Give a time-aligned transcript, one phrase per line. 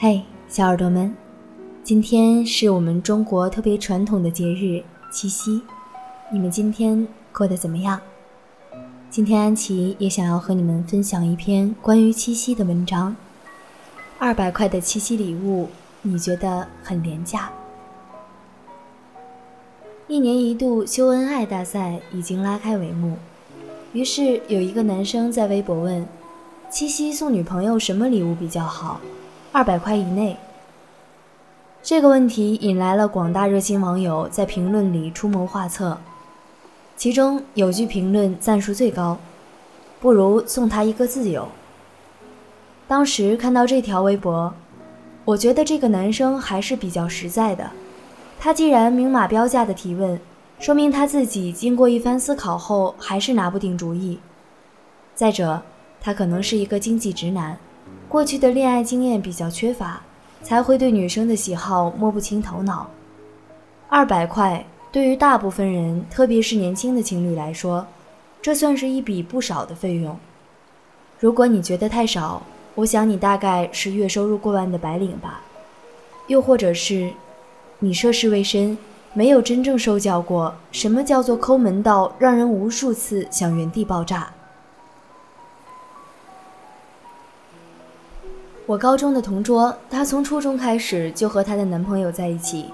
[0.00, 1.12] 嘿，小耳朵们，
[1.82, 4.80] 今天是我们中国特别传统的节日
[5.10, 5.60] 七夕，
[6.32, 8.00] 你们今天过得怎么样？
[9.10, 13.16] 今天安琪也想要和你们分享一篇关于七夕的文章。
[14.20, 15.68] 二百块的七夕礼物，
[16.02, 17.50] 你觉得很廉价？
[20.06, 23.16] 一年一度秀恩爱大赛已经拉开帷幕，
[23.92, 26.06] 于是有一个男生在微博问：
[26.70, 29.00] 七夕送女朋友什么礼物比较好？
[29.50, 30.36] 二百块以内，
[31.82, 35.98] 这个问题引来了广大热心网友在评论里出谋划策。
[36.96, 39.16] 其中有句评论赞数最高
[40.00, 41.48] ：“不如送他一个自由。”
[42.86, 44.52] 当时看到这条微博，
[45.24, 47.70] 我觉得这个男生还是比较实在的。
[48.38, 50.20] 他既然明码标价的提问，
[50.58, 54.18] 说明他自己经过一番思考后还是拿不定主意。
[55.14, 55.62] 再者，
[56.00, 57.58] 他可能是一个经济直男。
[58.08, 60.00] 过去的恋爱经验比较缺乏，
[60.42, 62.88] 才会对女生的喜好摸不清头脑。
[63.88, 67.86] 二百块对于大部分人，特别是年轻的情侣来说，
[68.40, 70.16] 这算是一笔不少的费用。
[71.18, 72.42] 如果你觉得太少，
[72.76, 75.42] 我想你大概是月收入过万的白领吧，
[76.28, 77.10] 又或者是
[77.80, 78.78] 你涉世未深，
[79.12, 84.32] 没有真正受教过什么叫做抠门到让人无数次想原地爆炸。
[88.68, 92.66] 我高中的同桌，她从初中开始就和她的男朋友在一起。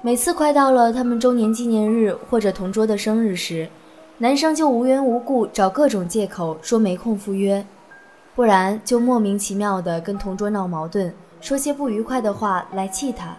[0.00, 3.68] 每次快到了他们周年纪念日或者同桌的生日时，
[4.18, 7.64] 男生就无缘无故找各种借口说没空赴约，
[8.34, 13.36] 不然就莫名其妙的跟同桌闹矛盾，说些不愉快的话来气她。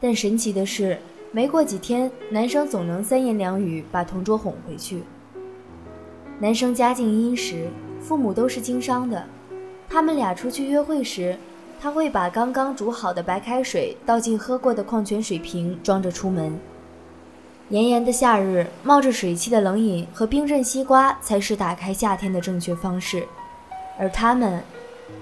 [0.00, 0.96] 但神奇的是，
[1.32, 5.02] 没过几天，男生总能三言两语把同桌哄回去。
[6.38, 7.66] 男生家境殷实，
[7.98, 9.20] 父母都是经商的。
[9.88, 11.36] 他们俩出去约会时，
[11.80, 16.58] 他会把刚刚煮好的白开水倒进喝过的矿泉水瓶，装着出门。
[17.68, 23.26] 炎炎的夏日，冒着水汽的冷饮和冰镇西瓜才是打开夏天的正确方式，
[23.98, 24.62] 而他们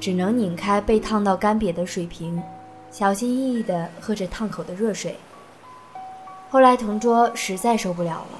[0.00, 2.42] 只能拧开被烫到干瘪的水瓶，
[2.90, 5.16] 小心翼翼地喝着烫口的热水。
[6.50, 8.38] 后来同桌实在受不了了，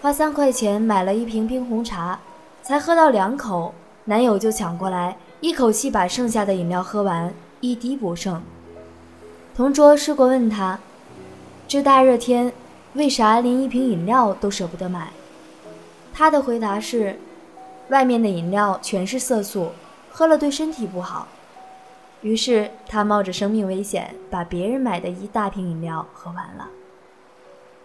[0.00, 2.18] 花三块钱买了一瓶冰红茶，
[2.62, 3.74] 才喝到两口。
[4.04, 8.42] 男友就抢过来，一口气把剩下的饮料喝完，一滴不剩。
[9.56, 10.78] 同桌试过问他
[11.66, 12.52] ：“这大热天，
[12.92, 15.10] 为啥连一瓶饮料都舍不得买？”
[16.12, 17.18] 他的回答是
[17.88, 19.70] ：“外面的饮料全是色素，
[20.10, 21.26] 喝了对身体不好。”
[22.20, 26.68] 于是他冒着生命危险，把别人买的一大瓶饮料喝完了。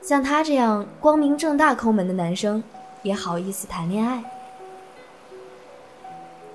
[0.02, 2.62] 像他这样光明正大抠门的男生，
[3.02, 4.22] 也好意思谈恋爱？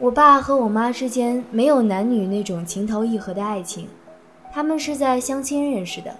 [0.00, 3.86] 我爸和我妈之间没有男女那种情投意合的爱情，
[4.50, 6.16] 他们是在相亲认识的，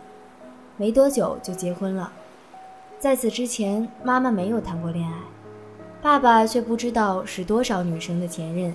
[0.76, 2.12] 没多久就结婚了。
[2.98, 5.16] 在此之前，妈妈没有谈过恋爱，
[6.02, 8.74] 爸爸却不知道是多少女生的前任。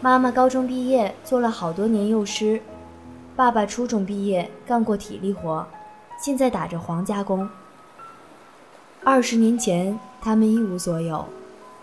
[0.00, 2.62] 妈妈高中毕业做了好多年幼师，
[3.36, 5.66] 爸爸初中毕业干过体力活，
[6.18, 7.46] 现在打着黄家工。
[9.04, 11.26] 二十年前，他们一无所有，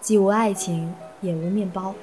[0.01, 0.91] 既无爱情。
[1.21, 1.93] 也无面包，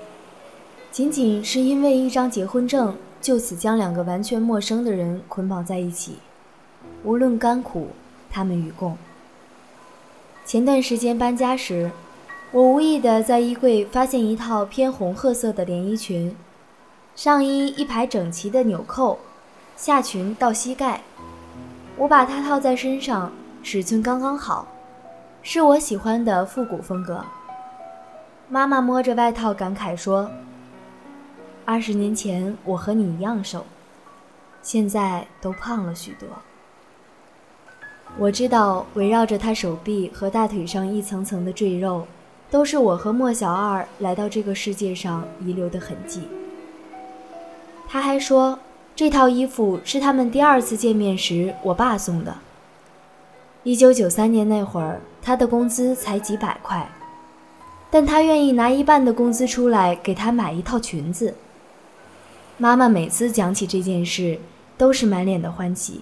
[0.90, 6.18] 仅仅是因为一张结婚证，就此将两个完全陌生的人捆绑在一起，
[7.04, 7.88] 无论甘苦，
[8.30, 8.96] 他们与共。
[10.44, 11.90] 前段时间搬家时，
[12.52, 16.36] 我无意的在衣柜发现一套偏红褐色的连衣裙，
[17.16, 19.18] 上衣一排整齐的纽扣，
[19.76, 21.02] 下裙到膝盖，
[21.96, 23.32] 我把它套在身上，
[23.62, 24.68] 尺寸刚刚好，
[25.42, 27.24] 是我喜欢的复古风格。
[28.54, 30.30] 妈妈摸着外套感慨说
[31.66, 33.66] ：“二十年前我和你一样瘦，
[34.62, 36.28] 现在都胖了许多。”
[38.16, 42.06] 我知道，围绕着她手臂和大腿上一层层的赘肉，
[42.48, 46.22] 都是我和莫小二来到这个世界上遗留的痕迹。
[47.88, 48.60] 他还说，
[48.94, 52.36] 这套衣服是他们第二次见面时我爸送的。
[53.64, 56.88] 一九九三年那会儿，他的工资才几百块。
[57.94, 61.32] 但他愿意拿一半的工资出来给他买一套裙子。
[62.58, 64.36] 妈妈每次讲起这件事，
[64.76, 66.00] 都是满脸的欢喜，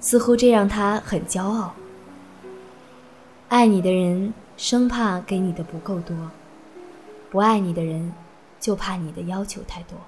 [0.00, 1.74] 似乎这让他很骄傲。
[3.50, 6.16] 爱你的人生怕给你的不够多，
[7.30, 8.10] 不爱你的人
[8.58, 9.98] 就怕你的要求太多。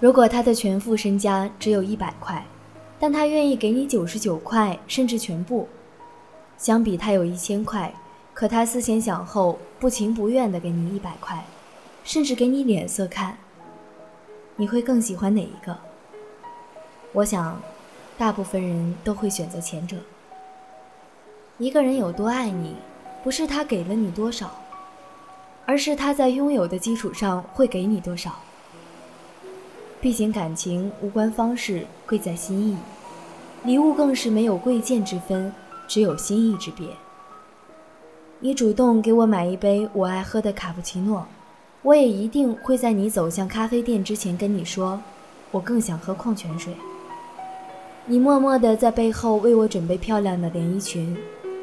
[0.00, 2.42] 如果他的全副身家只有一百块，
[2.98, 5.68] 但他愿意给你九十九块，甚至全部。
[6.60, 7.90] 相比他有一千块，
[8.34, 11.42] 可他思前想后，不情不愿地给你一百块，
[12.04, 13.38] 甚至给你脸色看，
[14.56, 15.74] 你会更喜欢哪一个？
[17.12, 17.58] 我想，
[18.18, 19.96] 大部分人都会选择前者。
[21.56, 22.76] 一个人有多爱你，
[23.24, 24.50] 不是他给了你多少，
[25.64, 28.38] 而是他在拥有的基础上会给你多少。
[29.98, 32.76] 毕竟感情无关方式，贵在心意，
[33.64, 35.50] 礼物更是没有贵贱之分，
[35.90, 36.86] 只有心意之别。
[38.38, 41.26] 你主动给我买一杯我爱喝的卡布奇诺，
[41.82, 45.02] 我也一定会在你走向咖啡店之前跟你说，
[45.50, 46.72] 我更想喝矿泉水。
[48.06, 51.16] 你默默地在背后为我准备漂亮的连衣裙，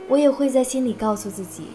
[0.09, 1.67] 我也会在心里告诉自己，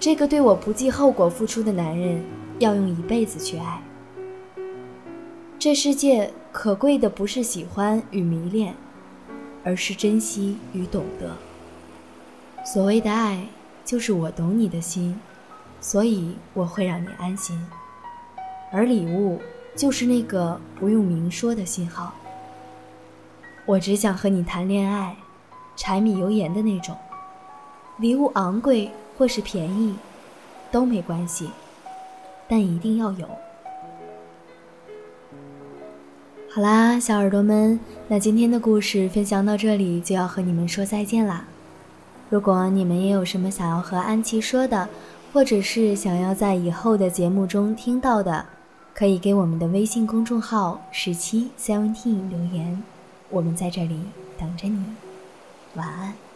[0.00, 2.24] 这个对我不计后果付出的男人
[2.58, 3.80] 要用一辈子去爱。
[5.60, 8.74] 这世界可贵的不是喜欢与迷恋，
[9.62, 11.36] 而是珍惜与懂得。
[12.64, 13.44] 所谓的爱，
[13.84, 15.18] 就是我懂你的心，
[15.80, 17.60] 所以我会让你安心。
[18.70, 19.40] 而礼物，
[19.74, 22.14] 就是那个不用明说的信号。
[23.66, 25.16] 我只想和你谈恋爱，
[25.76, 26.96] 柴米油盐的那种。
[27.98, 29.94] 礼物昂贵或是便宜，
[30.70, 31.50] 都没关系，
[32.48, 33.28] 但一定要有。
[36.48, 37.78] 好啦，小耳朵们，
[38.08, 41.44] 那今天的故事分享到这里就要和你们说再见啦。
[42.32, 44.88] 如果你们也有什么想要和安琪说的，
[45.34, 48.46] 或者是想要在以后的节目中听到的，
[48.94, 52.82] 可以给我们的微信公众号十七 seventeen 留言，
[53.28, 54.00] 我们在这里
[54.38, 54.82] 等着你。
[55.74, 56.31] 晚安。